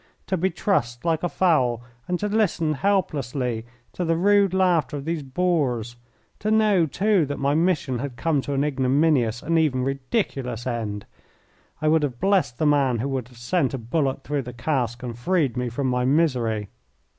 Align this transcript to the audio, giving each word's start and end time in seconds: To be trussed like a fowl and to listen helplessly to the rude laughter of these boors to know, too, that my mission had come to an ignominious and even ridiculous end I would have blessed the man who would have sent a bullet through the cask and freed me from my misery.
To 0.25 0.35
be 0.35 0.49
trussed 0.49 1.05
like 1.05 1.21
a 1.21 1.29
fowl 1.29 1.83
and 2.07 2.19
to 2.21 2.27
listen 2.27 2.73
helplessly 2.73 3.67
to 3.93 4.03
the 4.03 4.15
rude 4.17 4.51
laughter 4.51 4.97
of 4.97 5.05
these 5.05 5.21
boors 5.21 5.95
to 6.39 6.49
know, 6.49 6.87
too, 6.87 7.23
that 7.27 7.37
my 7.37 7.53
mission 7.53 7.99
had 7.99 8.15
come 8.17 8.41
to 8.41 8.53
an 8.55 8.63
ignominious 8.63 9.43
and 9.43 9.59
even 9.59 9.83
ridiculous 9.83 10.65
end 10.65 11.05
I 11.83 11.87
would 11.87 12.01
have 12.01 12.19
blessed 12.19 12.57
the 12.57 12.65
man 12.65 12.97
who 12.97 13.09
would 13.09 13.27
have 13.27 13.37
sent 13.37 13.75
a 13.75 13.77
bullet 13.77 14.23
through 14.23 14.41
the 14.41 14.53
cask 14.53 15.03
and 15.03 15.15
freed 15.15 15.55
me 15.55 15.69
from 15.69 15.85
my 15.85 16.03
misery. 16.03 16.69